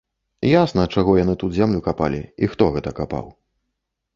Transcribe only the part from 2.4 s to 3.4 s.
і хто гэта капаў.